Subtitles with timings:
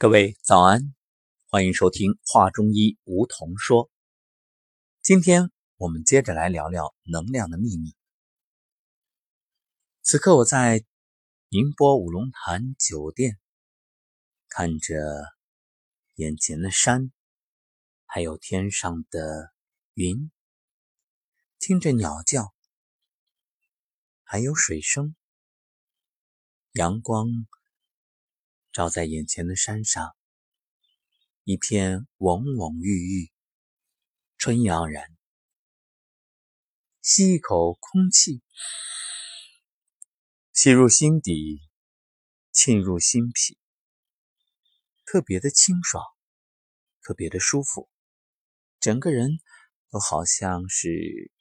[0.00, 0.94] 各位早安，
[1.50, 3.84] 欢迎收听《画中医梧桐说》。
[5.02, 7.94] 今天我们接着来聊聊能量的秘密。
[10.00, 10.82] 此刻我在
[11.50, 13.38] 宁波五龙潭酒店，
[14.48, 14.94] 看着
[16.14, 17.12] 眼前的山，
[18.06, 19.52] 还有天上的
[19.92, 20.30] 云，
[21.58, 22.54] 听着鸟叫，
[24.24, 25.14] 还有水声，
[26.72, 27.28] 阳光。
[28.72, 30.14] 照在眼前的山上，
[31.42, 33.32] 一片蓊蓊郁郁，
[34.38, 35.04] 春意盎然。
[37.02, 38.42] 吸一口空气，
[40.52, 41.60] 吸入心底，
[42.52, 43.58] 沁入心脾，
[45.04, 46.04] 特别的清爽，
[47.02, 47.90] 特别的舒服，
[48.78, 49.40] 整个人
[49.90, 51.32] 都好像是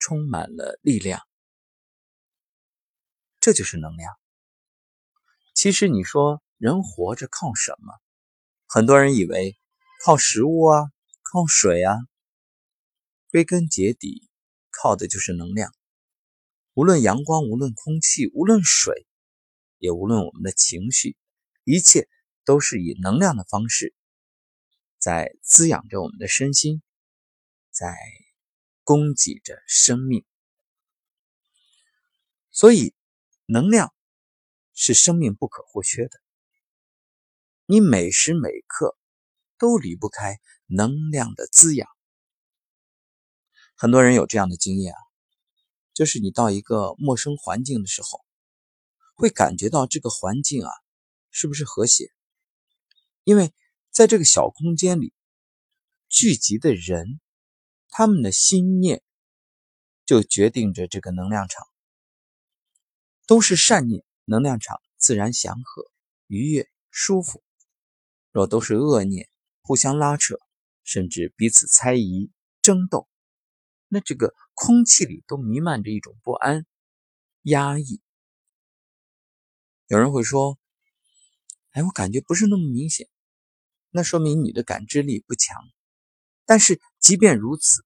[0.00, 1.24] 充满了力量。
[3.38, 4.12] 这就是能量。
[5.54, 6.42] 其实你说。
[6.64, 7.92] 人活着靠什么？
[8.66, 9.58] 很多人以为
[10.02, 10.90] 靠食物啊，
[11.22, 11.94] 靠水啊。
[13.30, 14.30] 归根结底，
[14.70, 15.74] 靠的就是能量。
[16.72, 19.06] 无论阳光，无论空气，无论水，
[19.76, 21.18] 也无论我们的情绪，
[21.64, 22.08] 一切
[22.46, 23.94] 都是以能量的方式
[24.96, 26.80] 在滋养着我们的身心，
[27.70, 27.94] 在
[28.84, 30.24] 供给着生命。
[32.50, 32.94] 所以，
[33.44, 33.94] 能量
[34.72, 36.23] 是生命不可或缺的。
[37.66, 38.96] 你每时每刻
[39.58, 41.88] 都离不开能量的滋养。
[43.74, 44.98] 很多人有这样的经验啊，
[45.94, 48.24] 就是你到一个陌生环境的时候，
[49.14, 50.70] 会感觉到这个环境啊，
[51.30, 52.10] 是不是和谐？
[53.22, 53.54] 因为
[53.90, 55.14] 在这个小空间里
[56.08, 57.20] 聚集的人，
[57.88, 59.02] 他们的心念
[60.04, 61.66] 就决定着这个能量场。
[63.26, 65.90] 都是善念，能量场自然祥和、
[66.26, 67.43] 愉悦、舒服。
[68.34, 69.28] 若都是恶念，
[69.62, 70.40] 互相拉扯，
[70.82, 72.32] 甚至彼此猜疑、
[72.62, 73.08] 争斗，
[73.86, 76.66] 那这个空气里都弥漫着一种不安、
[77.42, 78.00] 压抑。
[79.86, 80.58] 有人会说
[81.70, 83.06] ：“哎，我感觉不是那么明显。”
[83.94, 85.56] 那说明你的感知力不强。
[86.44, 87.84] 但是即便如此，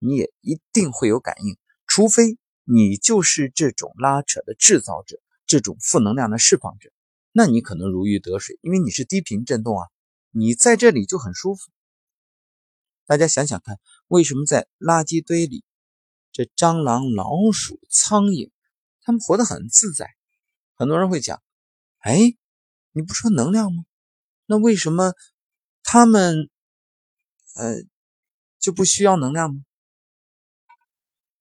[0.00, 1.56] 你也一定会有感应，
[1.86, 6.90] 除非你就是这种拉扯的制造者，这种负能量的释放者。
[7.38, 9.88] 那你可能如鱼得水，因为你是低频振动啊，
[10.30, 11.70] 你在这里就很舒服。
[13.04, 15.62] 大家想想看，为什么在垃圾堆里，
[16.32, 18.50] 这蟑螂、老鼠、苍蝇，
[19.02, 20.16] 他们活得很自在？
[20.76, 21.42] 很多人会讲
[22.00, 22.34] ：“哎，
[22.92, 23.84] 你不说能量吗？
[24.46, 25.12] 那为什么
[25.82, 26.48] 他们，
[27.54, 27.82] 呃，
[28.58, 29.60] 就不需要能量吗？”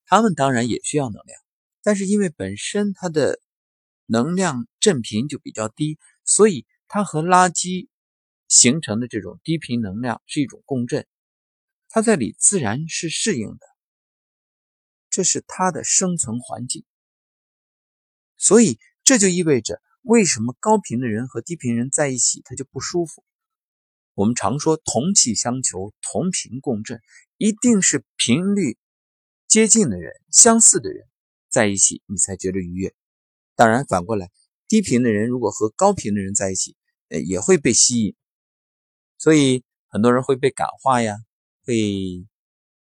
[0.03, 1.41] 他们当然也需要能量，
[1.81, 3.39] 但是因为本身它的。
[4.05, 7.87] 能量振频就比较低，所以它和垃圾
[8.47, 11.07] 形成的这种低频能量是一种共振，
[11.89, 13.67] 它在里自然是适应的，
[15.09, 16.85] 这是它的生存环境。
[18.37, 23.23] 所以这就意味着，为什么高频的人和低频人在一起他就不舒服？
[24.13, 27.01] 我们常说同气相求，同频共振，
[27.37, 28.77] 一定是频率
[29.47, 31.07] 接近的人、相似的人
[31.49, 32.93] 在一起，你才觉得愉悦。
[33.55, 34.29] 当然，反过来，
[34.67, 36.75] 低频的人如果和高频的人在一起，
[37.07, 38.15] 呃，也会被吸引。
[39.17, 41.17] 所以很多人会被感化呀，
[41.63, 42.27] 会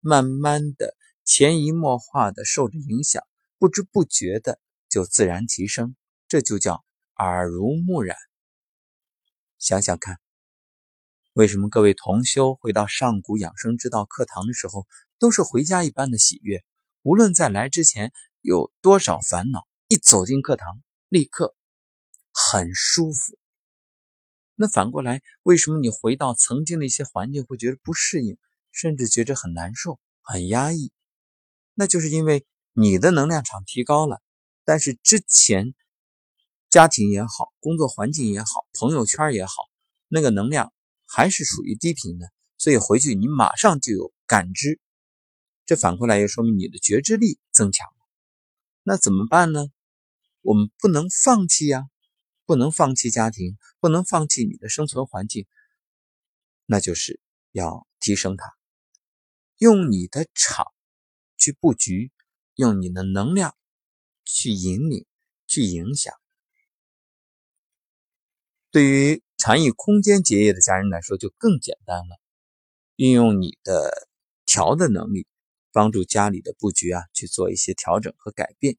[0.01, 3.23] 慢慢的潜移默化的受着影响，
[3.59, 4.59] 不知不觉的
[4.89, 5.95] 就自然提升，
[6.27, 6.85] 这就叫
[7.17, 8.17] 耳濡目染。
[9.61, 10.19] 想想看，
[11.35, 14.89] 为什么各位同修回到上古养生之道课堂的时候，
[15.21, 16.65] 都是回家一般的喜悦？
[17.03, 19.69] 无论在来之前有多少烦恼。
[19.94, 21.55] 一走进课堂，立刻
[22.32, 23.38] 很舒服。
[24.56, 28.37] 那反过来，为什么你回到曾经的一些环境会觉得不适应，
[28.72, 30.91] 甚至觉着很难受、很压抑？
[31.75, 34.21] 那就是因为你的能量场提高了，
[34.65, 35.77] 但是之前
[36.71, 39.53] 家庭也好、工作环境也好、朋友圈也好，
[40.09, 40.73] 那个能量
[41.06, 44.81] 还是属于低频的，所以回去你马上就有感知。
[45.64, 47.94] 这反过来也说明你的觉知力增强了。
[48.82, 49.69] 那怎么办呢？
[50.44, 51.88] 我们不能放弃呀，
[52.44, 55.46] 不能放弃家庭，不能放弃你的生存环境，
[56.67, 57.19] 那就是
[57.50, 58.52] 要提升它，
[59.56, 60.67] 用你的场
[61.38, 62.12] 去布局，
[62.56, 63.56] 用你的能量
[64.26, 65.06] 去引领、
[65.46, 66.14] 去影响。
[68.70, 72.20] 对于禅意空间结业的家人来说，就更简单了，
[72.96, 74.08] 运用你的
[74.44, 75.26] 调的能力，
[75.73, 78.76] 帮助家里的布局啊去做一些调整和改变。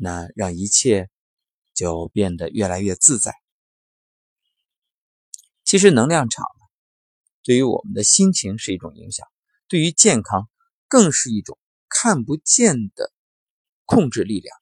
[0.00, 1.10] 那让一切
[1.74, 3.34] 就变得越来越自在。
[5.62, 6.46] 其实能量场
[7.42, 9.26] 对于我们的心情是一种影响，
[9.68, 10.48] 对于健康
[10.88, 11.58] 更是一种
[11.88, 13.12] 看不见的
[13.84, 14.56] 控制力量。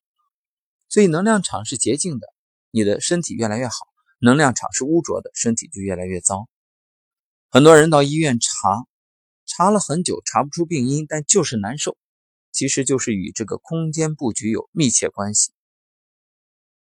[0.88, 2.26] 所以能量场是洁净的，
[2.70, 3.74] 你的身体越来越好；
[4.20, 6.48] 能量场是污浊的，身体就越来越糟。
[7.50, 8.86] 很多人到医院查，
[9.46, 11.96] 查了很久查不出病因，但就是难受，
[12.50, 15.52] 其实就是与这个空间布局有密切关系。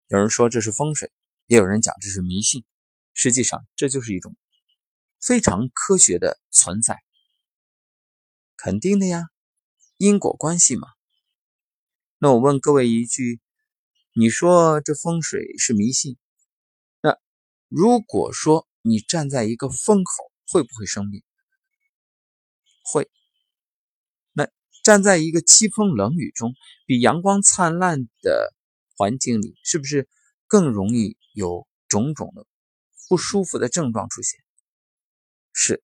[0.07, 1.12] 有人说这是风水，
[1.48, 2.63] 也有人讲这是迷信。
[3.13, 4.36] 实际上，这就是一种
[5.22, 7.02] 非常科学的存在，
[8.57, 9.30] 肯定的呀，
[9.98, 10.90] 因果关系嘛。
[12.18, 13.40] 那我问各位一句：
[14.13, 16.18] 你说这风水是迷信？
[17.01, 17.18] 那
[17.69, 21.24] 如果说你站在一个风口，会不会生病？
[22.84, 23.10] 会。
[24.86, 26.54] 站在一个凄风冷雨中，
[26.86, 28.54] 比阳光灿烂的
[28.96, 30.08] 环境里，是不是
[30.46, 32.46] 更容易有种种的？
[33.10, 34.40] 不舒服的症状出现，
[35.54, 35.82] 是，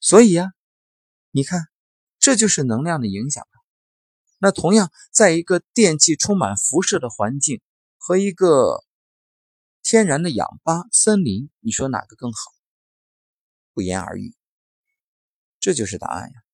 [0.00, 0.52] 所以呀，
[1.30, 1.60] 你看，
[2.18, 3.46] 这就是能量的影响
[4.38, 7.60] 那同样，在一个电气充满辐射的环境
[7.98, 8.82] 和一个
[9.82, 12.38] 天然的氧吧森林，你说哪个更好？
[13.74, 14.34] 不言而喻，
[15.60, 16.45] 这就是答案呀。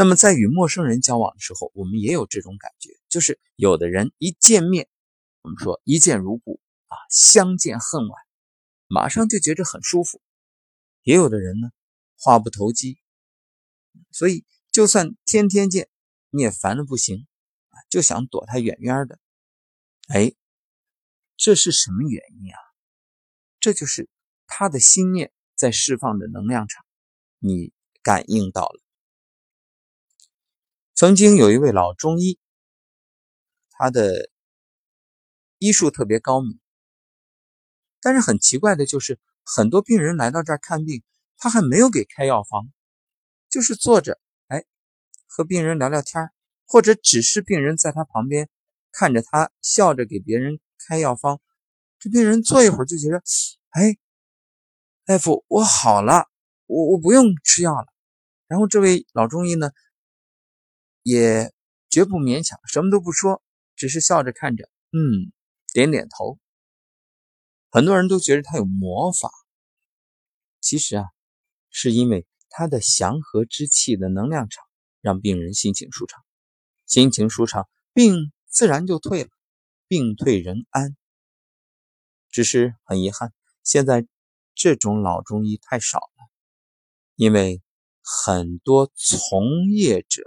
[0.00, 4.88] 那么，在与陌生人交往的时候，我们也有这种感觉，就是有的人一见面，
[5.42, 6.60] 我们说一见如故。
[6.86, 8.22] 啊，相见恨晚，
[8.86, 10.22] 马上就觉着很舒服。
[11.02, 11.72] 也有的人呢，
[12.16, 13.00] 话不投机，
[14.12, 15.88] 所以就算天天见，
[16.30, 17.26] 你也烦的不行
[17.70, 19.18] 啊，就想躲他远远的。
[20.06, 20.32] 哎，
[21.36, 22.58] 这是什么原因啊？
[23.58, 24.08] 这就是
[24.46, 26.86] 他的心念在释放的能量场，
[27.40, 28.80] 你感应到了。
[30.98, 32.40] 曾经有一位老中医，
[33.70, 34.32] 他的
[35.58, 36.58] 医术特别高明。
[38.00, 41.04] 但是很奇怪的就是，很多病人来到这儿看病，
[41.36, 42.72] 他还没有给开药方，
[43.48, 44.18] 就是坐着，
[44.48, 44.64] 哎，
[45.28, 46.32] 和病人聊聊天
[46.66, 48.50] 或者只是病人在他旁边
[48.90, 50.58] 看着他笑着给别人
[50.88, 51.40] 开药方。
[52.00, 53.22] 这病人坐一会儿就觉得，
[53.70, 53.96] 哎，
[55.04, 56.26] 大夫，我好了，
[56.66, 57.86] 我我不用吃药了。
[58.48, 59.70] 然后这位老中医呢，
[61.08, 61.54] 也
[61.88, 63.42] 绝不勉强，什么都不说，
[63.76, 65.32] 只是笑着看着，嗯，
[65.72, 66.38] 点点头。
[67.70, 69.30] 很多人都觉得他有魔法，
[70.60, 71.06] 其实啊，
[71.70, 74.62] 是因为他的祥和之气的能量场
[75.00, 76.22] 让病人心情舒畅，
[76.84, 79.30] 心情舒畅，病自然就退了，
[79.86, 80.94] 病退人安。
[82.30, 83.32] 只是很遗憾，
[83.64, 84.06] 现在
[84.54, 86.28] 这种老中医太少了，
[87.16, 87.62] 因为
[88.02, 90.22] 很多从业者，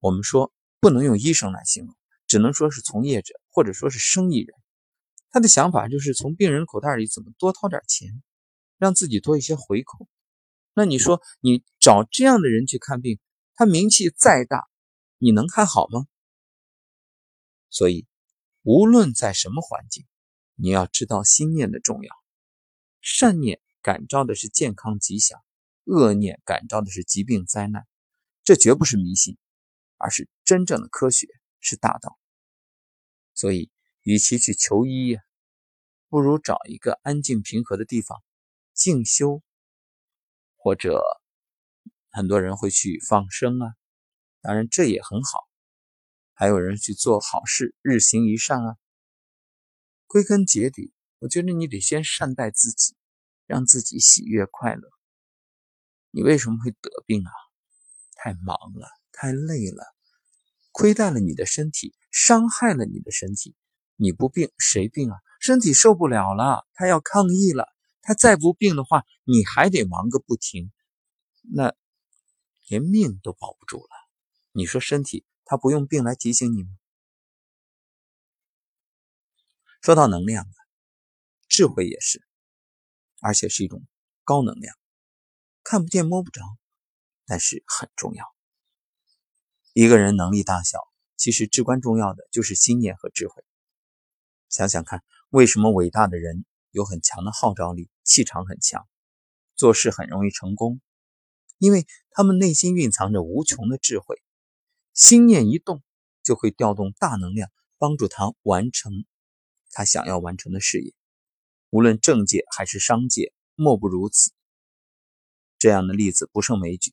[0.00, 1.94] 我们说不能用医生来形容，
[2.26, 4.56] 只能说是从业者，或者说是生意人。
[5.30, 8.22] 他的想法就是从病人口袋里怎么多掏点钱，
[8.78, 10.08] 让自己多一些回扣。
[10.72, 13.18] 那你说，你找这样的人去看病，
[13.54, 14.68] 他名气再大，
[15.18, 16.06] 你能看好吗？
[17.68, 18.06] 所以，
[18.62, 20.06] 无论在什么环境，
[20.54, 22.14] 你要知道心念的重要。
[23.00, 25.40] 善念感召的是健康吉祥，
[25.84, 27.86] 恶念感召的是疾病灾难。
[28.42, 29.36] 这绝不是迷信，
[30.00, 31.28] 而是真正的科学，
[31.60, 32.18] 是大道。
[33.34, 33.70] 所以。
[34.02, 35.18] 与其去求医，
[36.08, 38.22] 不如找一个安静平和的地方
[38.72, 39.42] 静修，
[40.56, 41.02] 或者
[42.10, 43.74] 很多人会去放生啊，
[44.40, 45.46] 当然这也很好。
[46.32, 48.78] 还有人去做好事，日行一善啊。
[50.06, 52.96] 归根结底，我觉得你得先善待自己，
[53.44, 54.90] 让自己喜悦快乐。
[56.10, 57.30] 你为什么会得病啊？
[58.14, 58.88] 太忙了，
[59.20, 59.84] 太累了，
[60.72, 63.54] 亏待了你的身体，伤害了你的身体。
[63.96, 65.18] 你不病谁病啊？
[65.42, 67.68] 身体受不了了，他要抗议了。
[68.00, 70.72] 他再不病的话，你还得忙个不停，
[71.52, 71.74] 那
[72.66, 73.90] 连命都保不住了。
[74.52, 76.70] 你说身体他不用病来提醒你吗？
[79.82, 80.56] 说到能量啊
[81.46, 82.24] 智慧也是，
[83.20, 83.86] 而且是一种
[84.24, 84.74] 高能量，
[85.62, 86.40] 看不见摸不着，
[87.26, 88.24] 但是很重要。
[89.72, 90.80] 一个人能力大小，
[91.16, 93.44] 其实至关重要的就是心念和智慧。
[94.48, 98.88] 想想看，为什么伟大的人有很强的号召力、气场很强，
[99.54, 100.80] 做事很容易成功？
[101.58, 104.20] 因为他们内心蕴藏着无穷的智慧，
[104.92, 105.82] 心念一动，
[106.24, 107.48] 就会调动大能量，
[107.78, 109.04] 帮助他完成
[109.70, 110.92] 他想要完成的事业。
[111.68, 114.32] 无论政界还是商界，莫不如此。
[115.58, 116.92] 这样的例子不胜枚举。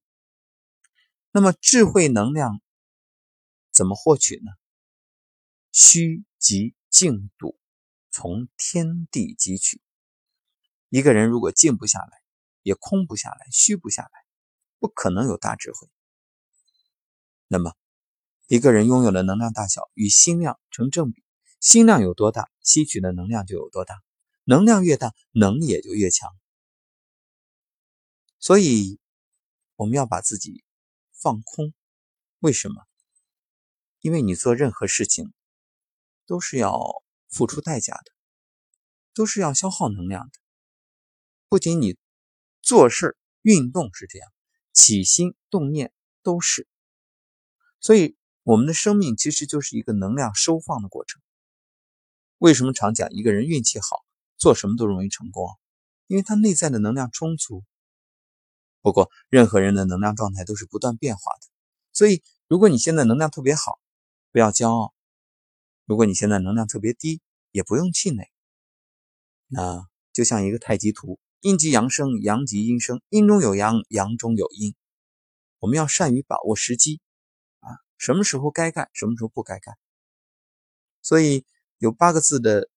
[1.32, 2.62] 那么，智慧能量
[3.78, 4.52] 怎么获取呢？
[5.72, 6.74] 虚即。
[6.90, 7.60] 净度
[8.10, 9.82] 从天地汲取，
[10.90, 12.24] 一个人如果静不下来，
[12.64, 14.10] 也空不下来，虚不下来，
[14.80, 15.88] 不可能有大智慧。
[17.48, 17.76] 那么，
[18.48, 21.24] 一个人拥有的能量大小与心量成正比，
[21.60, 24.02] 心量有多大，吸取的能量就有多大，
[24.44, 26.36] 能量越大，能也就越强。
[28.40, 29.00] 所以，
[29.76, 30.64] 我们要把自己
[31.12, 31.76] 放空。
[32.40, 32.87] 为什么？
[34.08, 35.34] 因为你做任何事情
[36.26, 38.14] 都是要付出代价的，
[39.14, 40.32] 都是要消耗能量的。
[41.50, 41.98] 不仅你
[42.62, 44.32] 做事、运动是这样，
[44.72, 45.92] 起心动念
[46.24, 46.70] 都是。
[47.82, 51.22] 所以，我们的生命其实就是一个能量收放的过程。
[52.38, 54.06] 为什么常讲一个人运气好，
[54.38, 55.50] 做什么都容易成功？
[56.06, 57.66] 因为他内在的能量充足。
[58.82, 61.48] 不过，任何人的能量状态都是不断变化的，
[61.92, 63.78] 所以如果你现在能量特别好，
[64.38, 64.94] 不要骄傲；
[65.86, 68.32] 如果你现在能量特别低，也不用气馁。
[69.48, 74.76] 那就像一个太极图，阴极阳生，阳极阴生，阴中有阳，阳中有阴。
[75.58, 77.02] 我们要善于把握时机
[77.62, 79.76] 啊，什么时候该干，什么时候不该干。
[81.02, 81.44] 所以
[81.80, 82.70] 有八个字的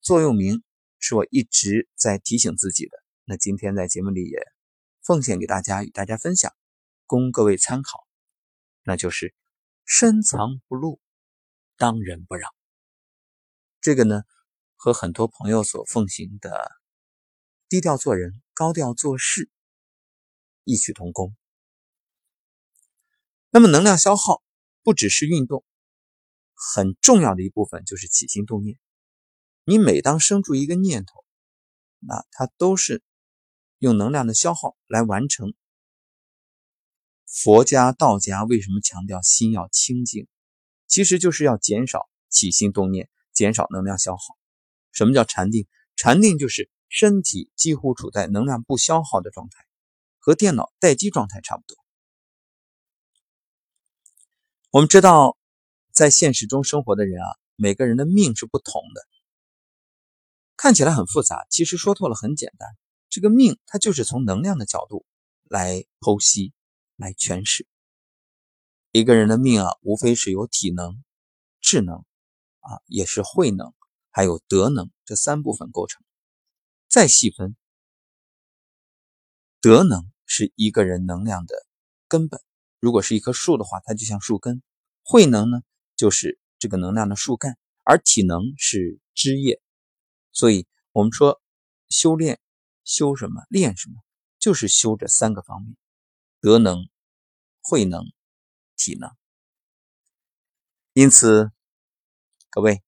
[0.00, 0.62] 座右铭
[1.00, 3.02] 是我一直在提醒自己的。
[3.24, 4.38] 那今天在节目里也。
[5.02, 6.54] 奉献给大家，与大家分享，
[7.04, 8.06] 供各位参考。
[8.84, 9.34] 那就是
[9.90, 11.00] 深藏不露，
[11.78, 12.54] 当仁不让。
[13.80, 14.22] 这个呢，
[14.76, 16.70] 和很多朋友所奉行的
[17.70, 19.50] 低调做人、高调做事
[20.64, 21.34] 异曲同工。
[23.48, 24.42] 那么，能量消耗
[24.82, 25.64] 不只是运动，
[26.52, 28.78] 很重要的一部分就是起心动念。
[29.64, 31.24] 你每当生出一个念头，
[32.00, 33.02] 那它都是。
[33.78, 35.54] 用能量的消耗来完成。
[37.28, 40.26] 佛家、道家为什么强调心要清净？
[40.86, 44.36] 其实就是要减少起心动念，减少能量消耗。
[44.90, 45.66] 什么叫禅定？
[45.94, 49.66] 禅定就是身体几乎处在能量不消耗的状态，
[50.18, 51.76] 和电脑待机状态差不多。
[54.70, 55.36] 我们知道，
[55.92, 59.06] 在现实中生活的人啊，每个人的命是不同的，
[60.56, 62.68] 看起来很复杂，其实说透了很简单。
[63.10, 65.04] 这个命，它就是从能量的角度
[65.44, 66.52] 来剖析、
[66.98, 67.66] 来诠释
[68.92, 71.02] 一个人的命啊，无非是由体能、
[71.60, 72.04] 智能
[72.60, 73.72] 啊，也是慧能，
[74.10, 76.04] 还有德能这三部分构成。
[76.88, 77.56] 再细分，
[79.60, 81.54] 德能是一个人能量的
[82.08, 82.42] 根本。
[82.80, 84.60] 如果是一棵树的话，它就像树根；
[85.02, 85.62] 慧能呢，
[85.96, 87.52] 就是这个能量的树干；
[87.84, 89.62] 而体能是枝叶。
[90.32, 91.40] 所以，我们说
[91.88, 92.38] 修炼。
[92.84, 93.42] 修什么？
[93.50, 93.96] 练什么？
[94.38, 95.76] 就是修这三个方面：
[96.40, 96.88] 德能、
[97.60, 98.04] 慧能、
[98.76, 99.10] 体能。
[100.92, 101.50] 因此，
[102.48, 102.82] 各位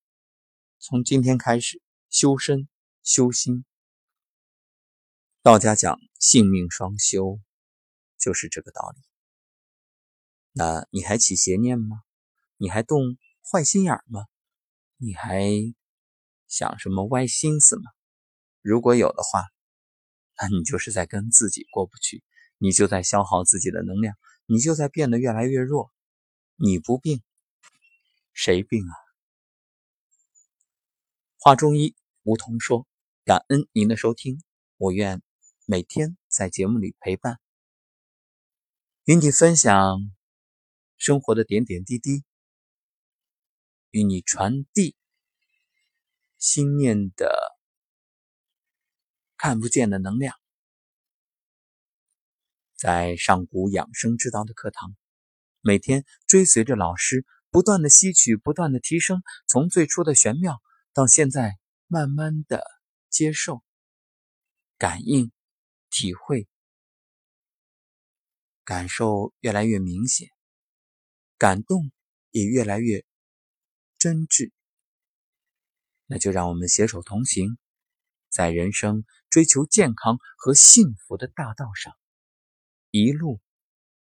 [0.79, 2.69] 从今天开始修身、
[3.03, 3.65] 修心。
[5.41, 7.41] 道家讲性命双修，
[8.17, 9.01] 就是这个道理。
[10.53, 12.03] 那你还起邪念吗？
[12.55, 13.17] 你还动
[13.51, 14.27] 坏心眼吗？
[14.95, 15.49] 你还
[16.47, 17.91] 想什么歪心思吗？
[18.61, 19.45] 如果有的话，
[20.37, 22.23] 那你就是在跟自己过不去，
[22.63, 24.15] 你就在消耗自己的能量，
[24.45, 25.91] 你就在变得越来越弱。
[26.57, 27.23] 你不病，
[28.33, 28.93] 谁病啊？
[31.39, 32.85] 话中医，梧桐说
[33.25, 34.43] ：“感恩您的收听，
[34.77, 35.23] 我愿
[35.65, 37.39] 每天在节目里陪伴，
[39.05, 40.11] 与你分享
[40.97, 42.23] 生活的点点滴滴，
[43.89, 44.95] 与你传递
[46.37, 47.57] 心念的。”
[49.35, 50.39] 看不见的能量，
[52.81, 54.95] 在上古养生之道的课堂，
[55.59, 60.59] 每天追随着老师，不断的吸取，不断的提升，从最初的玄妙，
[60.91, 62.63] 到现在慢慢的
[63.07, 63.61] 接受、
[64.79, 65.31] 感应、
[65.91, 66.47] 体会，
[68.63, 70.29] 感受越来越明显，
[71.37, 71.91] 感动
[72.31, 73.05] 也越来越
[73.99, 74.51] 真挚。
[76.07, 77.59] 那就让我们携手同行。
[78.27, 81.95] 在人生追求健康和幸福的大道上，
[82.91, 83.39] 一路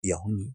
[0.01, 0.53] 有你。